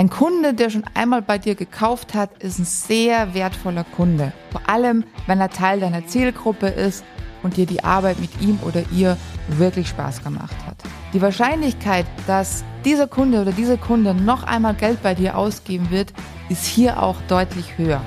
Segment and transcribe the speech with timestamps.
[0.00, 4.32] Ein Kunde, der schon einmal bei dir gekauft hat, ist ein sehr wertvoller Kunde.
[4.50, 7.04] Vor allem, wenn er Teil deiner Zielgruppe ist
[7.42, 9.18] und dir die Arbeit mit ihm oder ihr
[9.48, 10.76] wirklich Spaß gemacht hat.
[11.12, 16.14] Die Wahrscheinlichkeit, dass dieser Kunde oder diese Kunde noch einmal Geld bei dir ausgeben wird,
[16.48, 18.00] ist hier auch deutlich höher.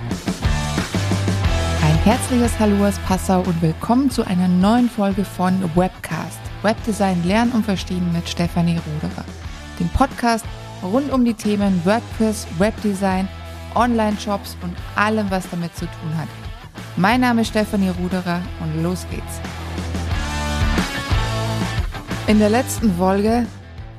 [1.85, 6.39] Ein herzliches Hallo aus Passau und willkommen zu einer neuen Folge von Webcast.
[6.63, 9.25] Webdesign lernen und verstehen mit Stefanie Ruderer.
[9.79, 10.45] Dem Podcast
[10.83, 13.27] rund um die Themen WordPress, Webdesign,
[13.75, 16.27] Online-Shops und allem, was damit zu tun hat.
[16.97, 19.39] Mein Name ist Stefanie Ruderer und los geht's.
[22.27, 23.45] In der letzten Folge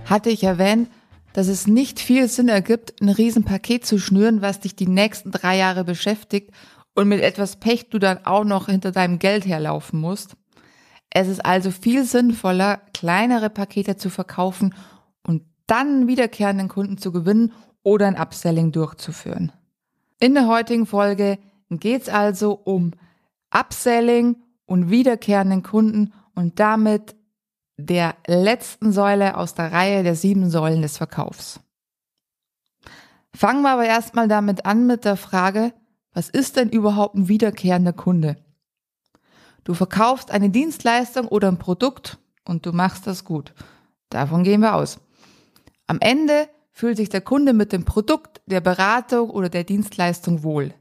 [0.04, 0.88] hatte ich erwähnt,
[1.32, 5.56] dass es nicht viel Sinn ergibt, ein Riesenpaket zu schnüren, was dich die nächsten drei
[5.56, 6.50] Jahre beschäftigt
[6.94, 10.36] und mit etwas Pech du dann auch noch hinter deinem Geld herlaufen musst.
[11.10, 14.74] Es ist also viel sinnvoller, kleinere Pakete zu verkaufen
[15.66, 19.52] dann wiederkehrenden Kunden zu gewinnen oder ein Upselling durchzuführen.
[20.20, 21.38] In der heutigen Folge
[21.70, 22.92] geht es also um
[23.50, 27.14] Upselling und wiederkehrenden Kunden und damit
[27.76, 31.60] der letzten Säule aus der Reihe der sieben Säulen des Verkaufs.
[33.34, 35.72] Fangen wir aber erstmal damit an mit der Frage,
[36.12, 38.36] was ist denn überhaupt ein wiederkehrender Kunde?
[39.64, 43.52] Du verkaufst eine Dienstleistung oder ein Produkt und du machst das gut.
[44.10, 45.00] Davon gehen wir aus.
[45.86, 50.74] Am Ende fühlt sich der Kunde mit dem Produkt, der Beratung oder der Dienstleistung wohl.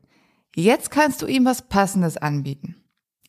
[0.55, 2.75] Jetzt kannst du ihm was Passendes anbieten.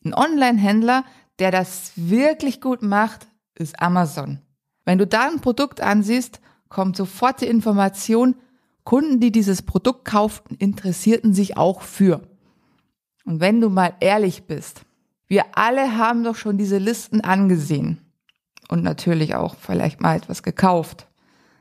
[0.03, 1.03] Ein Online-Händler,
[1.39, 4.39] der das wirklich gut macht, ist Amazon.
[4.85, 8.35] Wenn du da ein Produkt ansiehst, kommt sofort die Information,
[8.83, 12.21] Kunden, die dieses Produkt kauften, interessierten sich auch für.
[13.25, 14.81] Und wenn du mal ehrlich bist,
[15.27, 17.99] wir alle haben doch schon diese Listen angesehen
[18.69, 21.07] und natürlich auch vielleicht mal etwas gekauft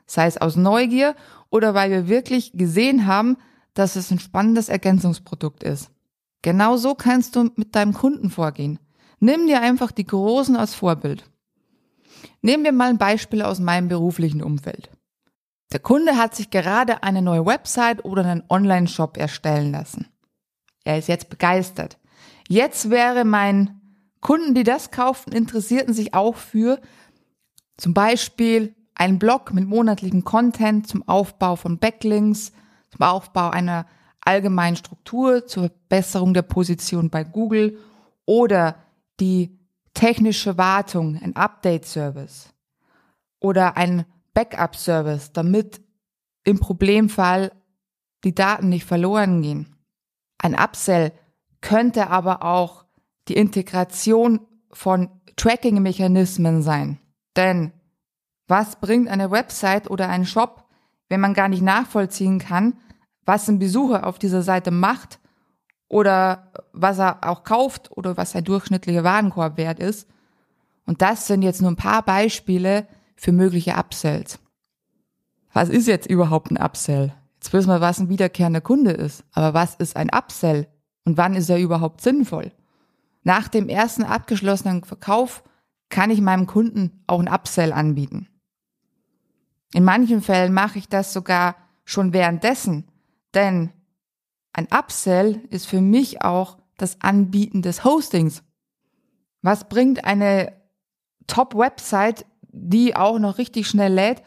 [0.06, 1.14] sei es aus Neugier
[1.50, 3.36] oder weil wir wirklich gesehen haben,
[3.74, 5.91] dass es ein spannendes Ergänzungsprodukt ist.
[6.42, 8.78] Genau so kannst du mit deinem Kunden vorgehen.
[9.18, 11.24] Nimm dir einfach die Großen als Vorbild.
[12.42, 14.90] Nehmen wir mal ein Beispiel aus meinem beruflichen Umfeld.
[15.73, 20.07] Der Kunde hat sich gerade eine neue Website oder einen Online-Shop erstellen lassen.
[20.84, 21.98] Er ist jetzt begeistert.
[22.46, 23.80] Jetzt wäre mein
[24.20, 26.80] Kunden, die das kauften, interessierten sich auch für
[27.77, 32.52] zum Beispiel ein Blog mit monatlichem Content zum Aufbau von Backlinks,
[32.90, 33.86] zum Aufbau einer
[34.20, 37.78] allgemeinen Struktur zur Verbesserung der Position bei Google
[38.24, 38.77] oder
[39.20, 39.58] die
[39.92, 42.52] technische Wartung, ein Update-Service
[43.40, 45.80] oder ein Backup-Service, damit
[46.44, 47.52] im Problemfall
[48.24, 49.77] die Daten nicht verloren gehen.
[50.38, 51.12] Ein Upsell
[51.60, 52.84] könnte aber auch
[53.28, 54.40] die Integration
[54.70, 56.98] von Tracking-Mechanismen sein.
[57.36, 57.72] Denn
[58.46, 60.64] was bringt eine Website oder ein Shop,
[61.08, 62.74] wenn man gar nicht nachvollziehen kann,
[63.24, 65.18] was ein Besucher auf dieser Seite macht
[65.88, 70.08] oder was er auch kauft oder was sein durchschnittlicher Warenkorb wert ist?
[70.86, 74.38] Und das sind jetzt nur ein paar Beispiele für mögliche Upsells.
[75.52, 77.14] Was ist jetzt überhaupt ein Upsell?
[77.36, 79.24] Jetzt wissen wir, was ein wiederkehrender Kunde ist.
[79.33, 80.66] Aber was ist ein Upsell?
[81.04, 82.52] Und wann ist er überhaupt sinnvoll?
[83.22, 85.44] Nach dem ersten abgeschlossenen Verkauf
[85.90, 88.28] kann ich meinem Kunden auch ein Upsell anbieten.
[89.74, 92.85] In manchen Fällen mache ich das sogar schon währenddessen,
[93.35, 93.70] denn
[94.52, 98.45] ein Upsell ist für mich auch das Anbieten des Hostings.
[99.42, 100.52] Was bringt eine
[101.27, 104.23] Top-Website, die auch noch richtig schnell lädt,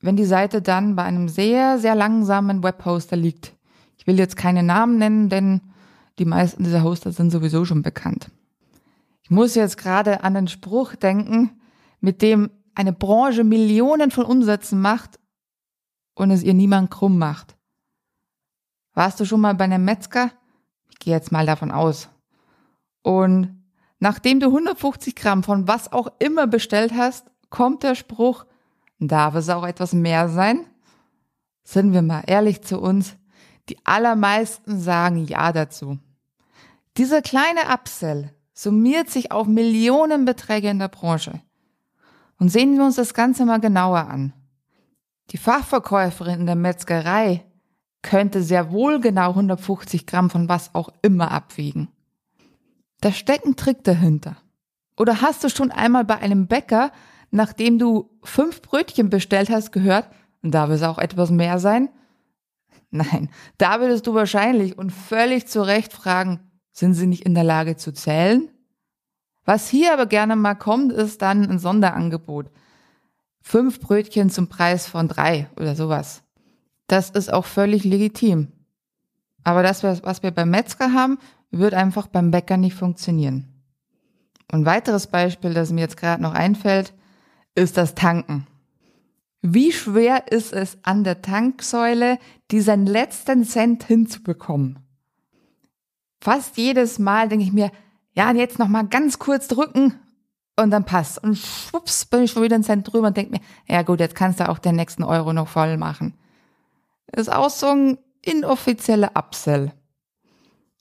[0.00, 3.56] wenn die Seite dann bei einem sehr, sehr langsamen Webhoster liegt?
[3.96, 5.60] Ich will jetzt keine Namen nennen, denn
[6.20, 8.30] die meisten dieser Hoster sind sowieso schon bekannt.
[9.24, 11.50] Ich muss jetzt gerade an den Spruch denken,
[12.00, 15.18] mit dem eine Branche Millionen von Umsätzen macht
[16.14, 17.56] und es ihr niemand krumm macht.
[18.94, 20.30] Warst du schon mal bei einem Metzger?
[20.88, 22.08] Ich gehe jetzt mal davon aus.
[23.02, 23.64] Und
[23.98, 28.46] nachdem du 150 Gramm von was auch immer bestellt hast, kommt der Spruch,
[29.00, 30.64] darf es auch etwas mehr sein?
[31.64, 33.16] Sind wir mal ehrlich zu uns,
[33.68, 35.98] die allermeisten sagen ja dazu.
[36.96, 41.42] Dieser kleine Upsell summiert sich auf Millionenbeträge in der Branche.
[42.38, 44.32] Und sehen wir uns das Ganze mal genauer an.
[45.30, 47.44] Die Fachverkäuferin in der Metzgerei
[48.02, 51.88] könnte sehr wohl genau 150 Gramm von was auch immer abwiegen.
[53.00, 54.36] Da steckt ein Trick dahinter.
[54.96, 56.92] Oder hast du schon einmal bei einem Bäcker,
[57.30, 60.08] nachdem du fünf Brötchen bestellt hast, gehört,
[60.42, 61.90] darf es auch etwas mehr sein?
[62.90, 66.40] Nein, da würdest du wahrscheinlich und völlig zu Recht fragen,
[66.72, 68.50] sind sie nicht in der Lage zu zählen?
[69.48, 72.50] Was hier aber gerne mal kommt, ist dann ein Sonderangebot.
[73.40, 76.22] Fünf Brötchen zum Preis von drei oder sowas.
[76.86, 78.52] Das ist auch völlig legitim.
[79.44, 81.16] Aber das, was wir beim Metzger haben,
[81.50, 83.48] wird einfach beim Bäcker nicht funktionieren.
[84.52, 86.92] Und weiteres Beispiel, das mir jetzt gerade noch einfällt,
[87.54, 88.46] ist das Tanken.
[89.40, 92.18] Wie schwer ist es an der Tanksäule,
[92.50, 94.80] diesen letzten Cent hinzubekommen?
[96.20, 97.72] Fast jedes Mal denke ich mir,
[98.18, 99.94] ja, jetzt noch mal ganz kurz drücken
[100.56, 101.22] und dann passt.
[101.22, 104.16] Und schwupps, bin ich schon wieder einen Cent drüber und denke mir, ja gut, jetzt
[104.16, 106.14] kannst du auch den nächsten Euro noch voll machen.
[107.12, 109.70] ist auch so ein inoffizieller Upsell.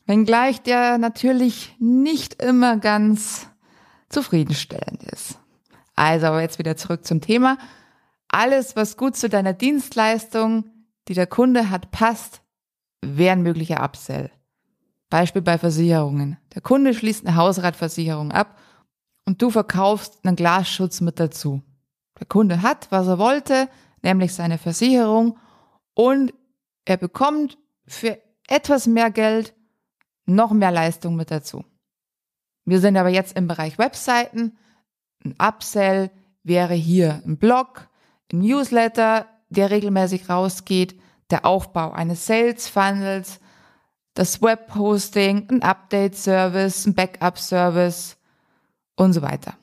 [0.07, 3.47] Wenngleich der natürlich nicht immer ganz
[4.09, 5.37] zufriedenstellend ist.
[5.95, 7.59] Also aber jetzt wieder zurück zum Thema.
[8.29, 10.65] Alles, was gut zu deiner Dienstleistung,
[11.07, 12.41] die der Kunde hat, passt,
[13.01, 14.31] wäre ein möglicher Upsell.
[15.11, 16.37] Beispiel bei Versicherungen.
[16.57, 18.57] Der Kunde schließt eine Hausratversicherung ab
[19.27, 21.61] und du verkaufst einen Glasschutz mit dazu.
[22.19, 23.69] Der Kunde hat, was er wollte,
[24.01, 25.37] nämlich seine Versicherung
[25.93, 26.33] und
[26.83, 28.17] er bekommt für
[28.47, 29.53] etwas mehr Geld
[30.25, 31.63] noch mehr Leistung mit dazu.
[32.65, 34.57] Wir sind aber jetzt im Bereich Webseiten.
[35.23, 36.09] Ein Upsell
[36.41, 37.87] wäre hier ein Blog,
[38.33, 40.99] ein Newsletter, der regelmäßig rausgeht,
[41.29, 43.41] der Aufbau eines Sales Funnels,
[44.17, 48.17] das Webhosting, ein Update-Service, ein Backup-Service
[48.95, 49.53] und so weiter.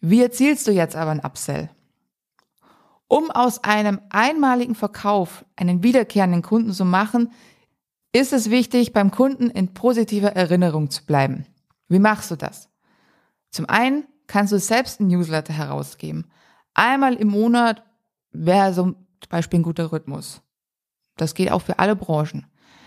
[0.00, 1.68] Wie erzielst du jetzt aber ein Upsell?
[3.08, 7.32] Um aus einem einmaligen Verkauf einen wiederkehrenden Kunden zu machen,
[8.12, 11.46] ist es wichtig, beim Kunden in positiver Erinnerung zu bleiben.
[11.88, 12.70] Wie machst du das?
[13.50, 16.30] Zum einen kannst du selbst ein Newsletter herausgeben.
[16.72, 17.82] Einmal im Monat
[18.30, 18.96] wäre so zum
[19.28, 20.40] Beispiel ein guter Rhythmus.
[21.16, 22.46] Das geht auch für alle Branchen.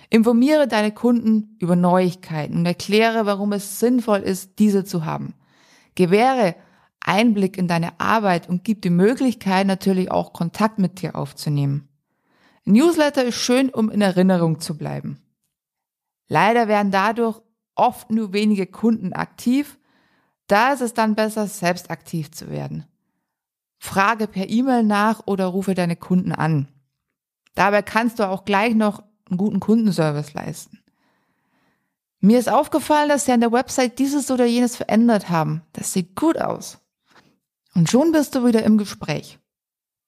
[0.10, 5.34] Informiere deine Kunden über Neuigkeiten und erkläre, warum es sinnvoll ist, diese zu haben.
[5.96, 6.56] Gewähre
[7.00, 11.88] Einblick in deine Arbeit und gib die Möglichkeit natürlich auch Kontakt mit dir aufzunehmen.
[12.66, 15.22] Newsletter ist schön, um in Erinnerung zu bleiben.
[16.28, 17.42] Leider werden dadurch
[17.76, 19.78] oft nur wenige Kunden aktiv.
[20.48, 22.86] Da ist es dann besser, selbst aktiv zu werden.
[23.78, 26.68] Frage per E-Mail nach oder rufe deine Kunden an.
[27.54, 30.80] Dabei kannst du auch gleich noch einen guten Kundenservice leisten.
[32.20, 35.62] Mir ist aufgefallen, dass sie an der Website dieses oder jenes verändert haben.
[35.74, 36.80] Das sieht gut aus.
[37.76, 39.40] Und schon bist du wieder im Gespräch.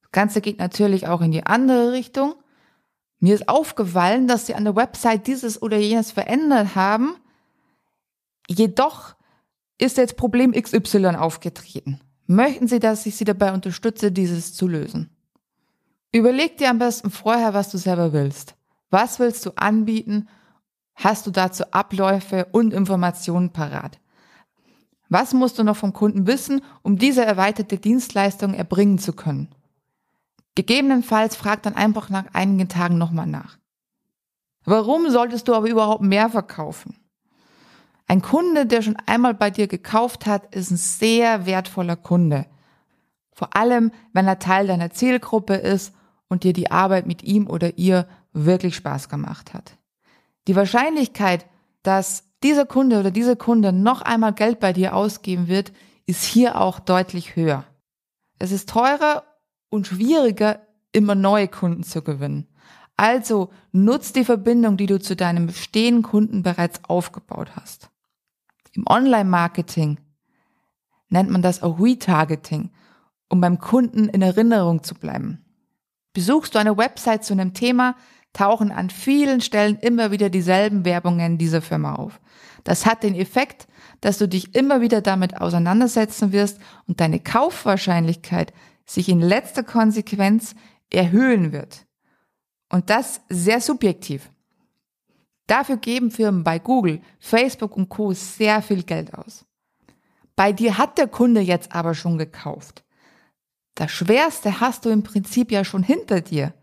[0.02, 2.36] Das Ganze geht natürlich auch in die andere Richtung.
[3.20, 7.16] Mir ist aufgefallen, dass sie an der Website dieses oder jenes verändert haben
[8.48, 9.16] Jedoch
[9.78, 12.00] ist jetzt Problem XY aufgetreten.
[12.26, 15.10] Möchten Sie, dass ich Sie dabei unterstütze, dieses zu lösen?
[16.12, 18.56] Überleg dir am besten vorher, was du selber willst.
[18.90, 20.30] Was willst du anbieten?
[20.96, 24.00] Hast du dazu Abläufe und Informationen parat?
[25.10, 29.50] Was musst du noch vom Kunden wissen, um diese erweiterte Dienstleistung erbringen zu können?
[30.56, 33.58] Gegebenenfalls frag dann einfach nach einigen Tagen nochmal nach.
[34.66, 36.98] Warum solltest du aber überhaupt mehr verkaufen?
[38.08, 42.48] Ein Kunde, der schon einmal bei dir gekauft hat, ist ein sehr wertvoller Kunde.
[43.34, 45.94] Vor allem, wenn er Teil deiner Zielgruppe ist
[46.28, 48.08] und dir die Arbeit mit ihm oder ihr
[48.46, 49.78] wirklich Spaß gemacht hat.
[50.48, 51.46] Die Wahrscheinlichkeit,
[51.84, 55.74] dass dieser Kunde oder diese Kunde noch einmal Geld bei dir ausgeben wird,
[56.06, 57.66] ist hier auch deutlich höher.
[58.40, 59.24] Es ist teurer
[59.70, 60.62] und schwieriger,
[60.92, 62.48] immer neue Kunden zu gewinnen.
[62.96, 67.90] Also nutz die Verbindung, die du zu deinem bestehenden Kunden bereits aufgebaut hast.
[68.74, 70.00] Im Online-Marketing
[71.10, 72.72] nennt man das auch Retargeting,
[73.30, 75.44] um beim Kunden in Erinnerung zu bleiben.
[76.14, 77.96] Besuchst du eine Website zu einem Thema,
[78.34, 82.20] tauchen an vielen Stellen immer wieder dieselben Werbungen dieser Firma auf.
[82.64, 83.68] Das hat den Effekt,
[84.02, 88.54] dass du dich immer wieder damit auseinandersetzen wirst und deine Kaufwahrscheinlichkeit
[88.86, 90.54] sich in letzter Konsequenz
[90.92, 91.86] erhöhen wird.
[92.70, 94.30] Und das sehr subjektiv.
[95.48, 98.14] Dafür geben Firmen bei Google, Facebook und Co.
[98.14, 99.46] sehr viel Geld aus.
[100.36, 102.84] Bei dir hat der Kunde jetzt aber schon gekauft.
[103.76, 106.54] Das Schwerste hast du im Prinzip ja schon hinter dir.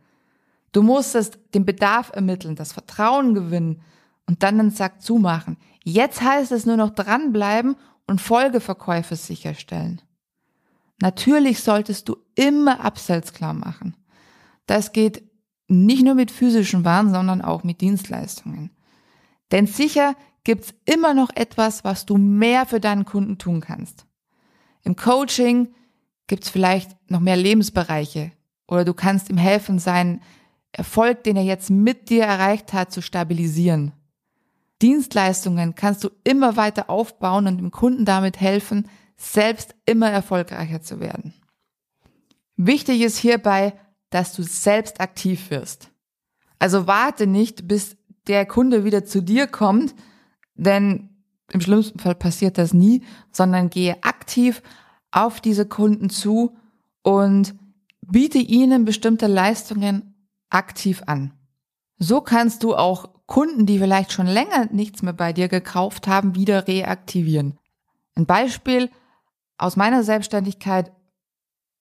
[0.74, 3.80] Du musstest den Bedarf ermitteln, das Vertrauen gewinnen
[4.26, 5.56] und dann den Sack zumachen.
[5.84, 7.76] Jetzt heißt es nur noch dranbleiben
[8.08, 10.02] und Folgeverkäufe sicherstellen.
[11.00, 13.96] Natürlich solltest du immer Upsells klar machen.
[14.66, 15.22] Das geht
[15.68, 18.70] nicht nur mit physischen Waren, sondern auch mit Dienstleistungen.
[19.52, 24.06] Denn sicher gibt's immer noch etwas, was du mehr für deinen Kunden tun kannst.
[24.82, 25.72] Im Coaching
[26.26, 28.32] gibt's vielleicht noch mehr Lebensbereiche
[28.66, 30.20] oder du kannst ihm helfen, seinen
[30.74, 33.92] Erfolg, den er jetzt mit dir erreicht hat, zu stabilisieren.
[34.82, 41.00] Dienstleistungen kannst du immer weiter aufbauen und dem Kunden damit helfen, selbst immer erfolgreicher zu
[41.00, 41.32] werden.
[42.56, 43.74] Wichtig ist hierbei,
[44.10, 45.90] dass du selbst aktiv wirst.
[46.58, 49.94] Also warte nicht, bis der Kunde wieder zu dir kommt,
[50.54, 51.10] denn
[51.52, 54.62] im schlimmsten Fall passiert das nie, sondern gehe aktiv
[55.10, 56.56] auf diese Kunden zu
[57.02, 57.54] und
[58.02, 60.13] biete ihnen bestimmte Leistungen
[60.50, 61.32] aktiv an.
[61.98, 66.34] So kannst du auch Kunden, die vielleicht schon länger nichts mehr bei dir gekauft haben,
[66.34, 67.58] wieder reaktivieren.
[68.14, 68.90] Ein Beispiel
[69.56, 70.92] aus meiner Selbstständigkeit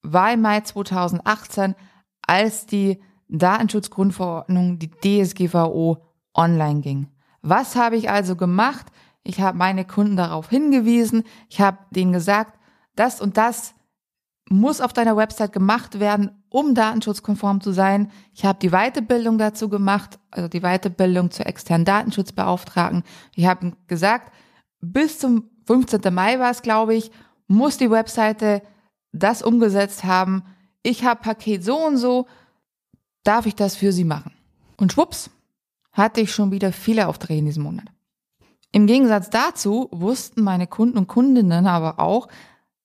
[0.02, 1.76] war im Mai 2018,
[2.22, 5.98] als die Datenschutzgrundverordnung, die DSGVO,
[6.34, 7.08] online ging.
[7.42, 8.88] Was habe ich also gemacht?
[9.24, 11.24] Ich habe meine Kunden darauf hingewiesen.
[11.50, 12.60] Ich habe denen gesagt,
[12.96, 13.76] das und das
[14.50, 18.12] muss auf deiner Website gemacht werden, um datenschutzkonform zu sein.
[18.36, 23.04] Ich habe die Weiterbildung dazu gemacht, also die Weiterbildung zur externen Datenschutzbeauftragten.
[23.36, 24.32] Ich habe gesagt,
[24.80, 26.14] bis zum 15.
[26.14, 27.10] Mai war es, glaube ich,
[27.48, 28.62] muss die Webseite
[29.12, 30.44] das umgesetzt haben.
[30.84, 32.28] Ich habe Paket so und so,
[33.24, 34.32] darf ich das für Sie machen?
[34.78, 35.32] Und schwupps,
[35.92, 37.88] hatte ich schon wieder viele Aufträge in diesem Monat.
[38.72, 42.28] Im Gegensatz dazu wussten meine Kunden und Kundinnen aber auch,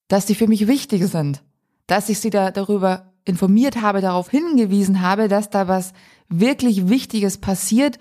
[0.07, 1.43] dass sie für mich wichtig sind,
[1.85, 5.93] dass ich sie da darüber informiert habe, darauf hingewiesen habe, dass da was
[6.27, 7.99] wirklich Wichtiges passiert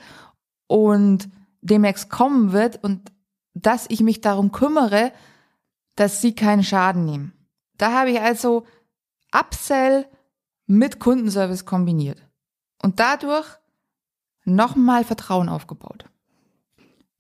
[0.67, 1.29] und
[1.61, 3.13] demnächst kommen wird und
[3.55, 5.13] dass ich mich darum kümmere,
[5.97, 7.33] dass sie keinen Schaden nehmen.
[7.77, 8.67] Da habe ich also
[9.33, 10.07] Upsell
[10.67, 12.25] mit Kundenservice kombiniert.
[12.83, 13.47] Und dadurch
[14.45, 16.05] nochmal Vertrauen aufgebaut.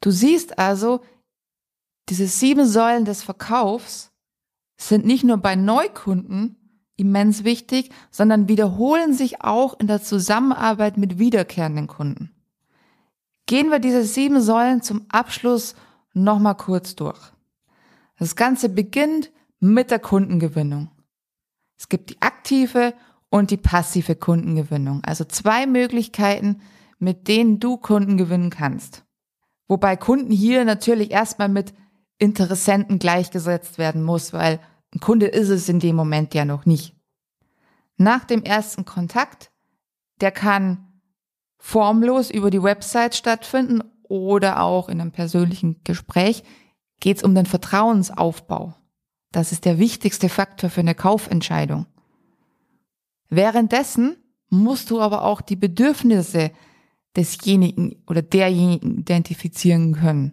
[0.00, 1.00] Du siehst also,
[2.08, 4.12] diese sieben Säulen des Verkaufs
[4.76, 6.67] sind nicht nur bei Neukunden
[6.98, 12.30] immens wichtig, sondern wiederholen sich auch in der Zusammenarbeit mit wiederkehrenden Kunden.
[13.46, 15.74] Gehen wir diese sieben Säulen zum Abschluss
[16.12, 17.18] nochmal kurz durch.
[18.18, 20.90] Das Ganze beginnt mit der Kundengewinnung.
[21.78, 22.92] Es gibt die aktive
[23.30, 25.02] und die passive Kundengewinnung.
[25.04, 26.60] Also zwei Möglichkeiten,
[26.98, 29.04] mit denen du Kunden gewinnen kannst.
[29.68, 31.72] Wobei Kunden hier natürlich erstmal mit
[32.18, 34.58] Interessenten gleichgesetzt werden muss, weil
[34.94, 36.94] ein Kunde ist es in dem Moment ja noch nicht.
[37.96, 39.50] Nach dem ersten Kontakt,
[40.20, 41.00] der kann
[41.58, 46.44] formlos über die Website stattfinden oder auch in einem persönlichen Gespräch,
[47.00, 48.74] geht es um den Vertrauensaufbau.
[49.32, 51.86] Das ist der wichtigste Faktor für eine Kaufentscheidung.
[53.28, 54.16] Währenddessen
[54.48, 56.50] musst du aber auch die Bedürfnisse
[57.16, 60.32] desjenigen oder derjenigen identifizieren können.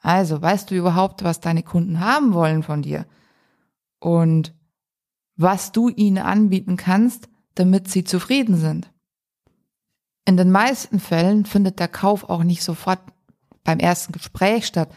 [0.00, 3.06] Also weißt du überhaupt, was deine Kunden haben wollen von dir
[4.04, 4.54] und
[5.36, 8.92] was du ihnen anbieten kannst, damit sie zufrieden sind.
[10.26, 13.00] In den meisten Fällen findet der Kauf auch nicht sofort
[13.62, 14.90] beim ersten Gespräch statt.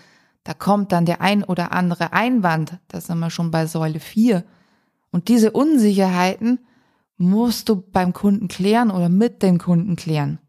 [0.43, 4.43] Da kommt dann der ein oder andere Einwand, das sind wir schon bei Säule 4.
[5.11, 6.59] Und diese Unsicherheiten
[7.15, 10.39] musst du beim Kunden klären oder mit dem Kunden klären.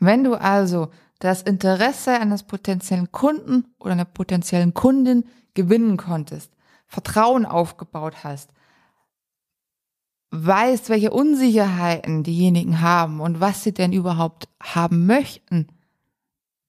[0.00, 6.52] Wenn du also das Interesse eines potenziellen Kunden oder einer potenziellen Kundin gewinnen konntest,
[6.88, 8.50] Vertrauen aufgebaut hast,
[10.30, 15.68] weißt, welche Unsicherheiten diejenigen haben und was sie denn überhaupt haben möchten,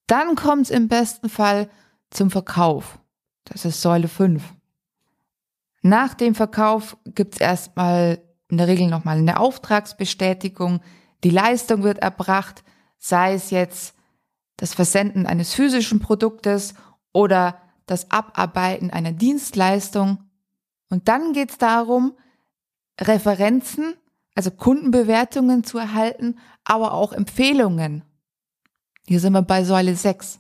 [0.08, 1.70] dann kommt es im besten Fall
[2.10, 3.00] zum Verkauf.
[3.46, 4.44] Das ist Säule 5.
[5.82, 10.82] Nach dem Verkauf gibt es erstmal in der Regel nochmal eine Auftragsbestätigung,
[11.24, 12.64] die Leistung wird erbracht,
[12.98, 13.96] sei es jetzt
[14.58, 16.74] das Versenden eines physischen Produktes
[17.14, 20.24] oder das Abarbeiten einer Dienstleistung.
[20.90, 22.14] Und dann geht es darum,
[23.00, 23.96] Referenzen,
[24.36, 28.04] also Kundenbewertungen zu erhalten, aber auch Empfehlungen.
[29.08, 30.40] Hier sind wir bei Säule 6.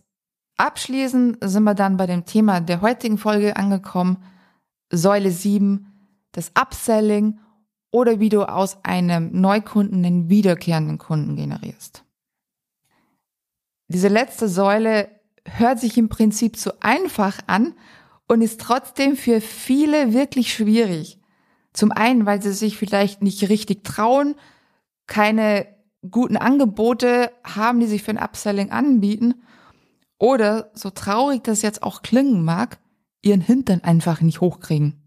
[0.57, 4.23] Abschließend sind wir dann bei dem Thema der heutigen Folge angekommen.
[4.91, 5.87] Säule 7,
[6.33, 7.39] das Upselling
[7.91, 12.03] oder wie du aus einem Neukunden einen wiederkehrenden Kunden generierst.
[13.87, 17.75] Diese letzte Säule hört sich im Prinzip so einfach an
[18.27, 21.19] und ist trotzdem für viele wirklich schwierig.
[21.73, 24.35] Zum einen, weil sie sich vielleicht nicht richtig trauen,
[25.07, 25.67] keine
[26.09, 29.35] guten Angebote haben, die sich für ein Upselling anbieten
[30.19, 32.79] oder, so traurig das jetzt auch klingen mag,
[33.21, 35.01] ihren Hintern einfach nicht hochkriegen.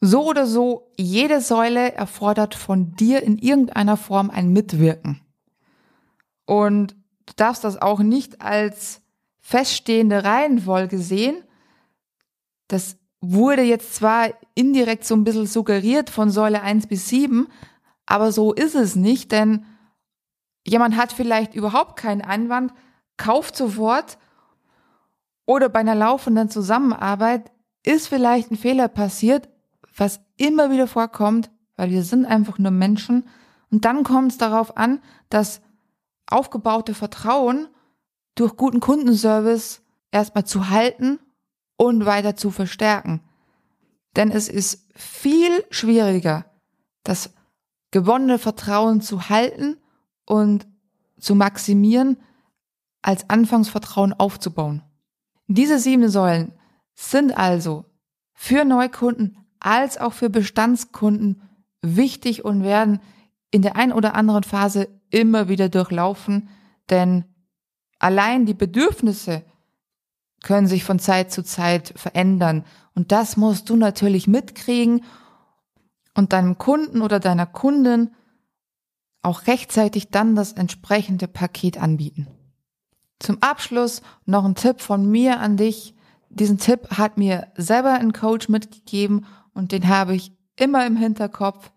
[0.00, 5.20] So oder so, jede Säule erfordert von dir in irgendeiner Form ein Mitwirken.
[6.46, 6.92] Und
[7.26, 9.02] du darfst das auch nicht als
[9.40, 11.42] feststehende Reihenfolge sehen.
[12.68, 17.48] Das wurde jetzt zwar indirekt so ein bisschen suggeriert von Säule 1 bis 7,
[18.06, 19.64] aber so ist es nicht, denn
[20.66, 22.72] jemand hat vielleicht überhaupt keinen Einwand,
[23.16, 24.18] kauft sofort
[25.46, 27.50] oder bei einer laufenden Zusammenarbeit
[27.82, 29.48] ist vielleicht ein Fehler passiert,
[29.96, 33.28] was immer wieder vorkommt, weil wir sind einfach nur Menschen
[33.70, 35.60] und dann kommt es darauf an, dass
[36.26, 37.68] aufgebaute Vertrauen
[38.38, 41.18] durch guten Kundenservice erstmal zu halten
[41.76, 43.20] und weiter zu verstärken.
[44.16, 46.44] Denn es ist viel schwieriger,
[47.02, 47.34] das
[47.90, 49.76] gewonnene Vertrauen zu halten
[50.24, 50.68] und
[51.18, 52.16] zu maximieren,
[53.02, 54.82] als Anfangsvertrauen aufzubauen.
[55.46, 56.52] Diese sieben Säulen
[56.94, 57.86] sind also
[58.34, 61.42] für Neukunden als auch für Bestandskunden
[61.82, 63.00] wichtig und werden
[63.50, 66.48] in der ein oder anderen Phase immer wieder durchlaufen,
[66.90, 67.24] denn
[67.98, 69.44] allein die Bedürfnisse
[70.42, 72.64] können sich von Zeit zu Zeit verändern
[72.94, 75.04] und das musst du natürlich mitkriegen
[76.14, 78.10] und deinem Kunden oder deiner Kundin
[79.22, 82.26] auch rechtzeitig dann das entsprechende Paket anbieten.
[83.18, 85.94] Zum Abschluss noch ein Tipp von mir an dich.
[86.28, 91.72] Diesen Tipp hat mir selber ein Coach mitgegeben und den habe ich immer im Hinterkopf.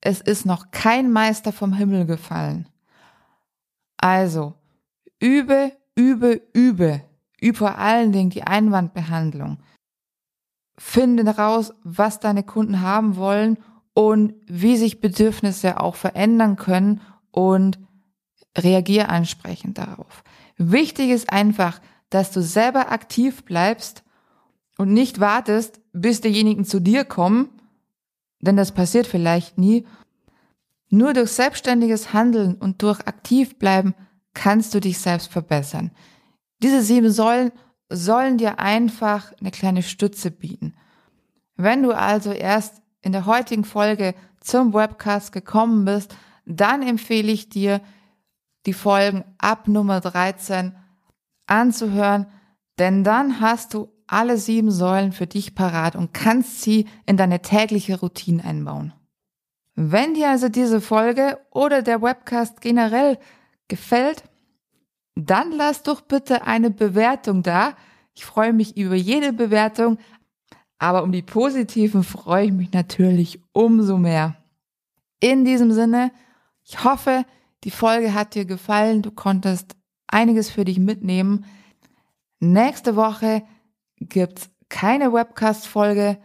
[0.00, 2.68] Es ist noch kein Meister vom Himmel gefallen.
[3.96, 4.54] Also,
[5.20, 7.02] übe, übe, übe.
[7.40, 9.58] Übe vor allen Dingen die Einwandbehandlung.
[10.76, 13.58] Finde heraus, was deine Kunden haben wollen
[13.94, 17.78] und wie sich Bedürfnisse auch verändern können und
[18.56, 20.22] reagier ansprechend darauf.
[20.56, 24.02] Wichtig ist einfach, dass du selber aktiv bleibst
[24.76, 27.48] und nicht wartest, bis diejenigen zu dir kommen,
[28.40, 29.86] denn das passiert vielleicht nie.
[30.90, 33.94] Nur durch selbstständiges Handeln und durch aktiv bleiben
[34.38, 35.90] kannst du dich selbst verbessern.
[36.62, 37.50] Diese sieben Säulen
[37.88, 40.74] sollen dir einfach eine kleine Stütze bieten.
[41.56, 46.14] Wenn du also erst in der heutigen Folge zum Webcast gekommen bist,
[46.46, 47.80] dann empfehle ich dir,
[48.66, 50.76] die Folgen ab Nummer 13
[51.46, 52.26] anzuhören,
[52.78, 57.42] denn dann hast du alle sieben Säulen für dich parat und kannst sie in deine
[57.42, 58.92] tägliche Routine einbauen.
[59.74, 63.18] Wenn dir also diese Folge oder der Webcast generell
[63.68, 64.24] gefällt,
[65.26, 67.74] dann lass doch bitte eine Bewertung da.
[68.14, 69.98] Ich freue mich über jede Bewertung,
[70.78, 74.36] aber um die positiven freue ich mich natürlich umso mehr.
[75.20, 76.12] In diesem Sinne,
[76.64, 77.24] ich hoffe,
[77.64, 79.74] die Folge hat dir gefallen, du konntest
[80.06, 81.44] einiges für dich mitnehmen.
[82.38, 83.42] Nächste Woche
[83.96, 86.18] gibt's keine Webcast-Folge.